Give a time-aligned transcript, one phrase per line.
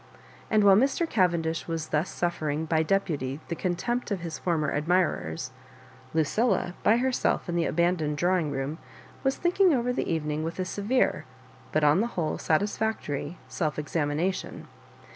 [0.49, 1.07] And while Mr.
[1.07, 5.51] Cavendish was thus suffer ing by deputy the contempt of his former admi rers,
[6.15, 8.79] Lucilla, by herself in the abandoned draw ing room,
[9.23, 11.25] was thinking over the evening with a severe
[11.71, 14.67] but on the whole satisfectoiy self exami nation.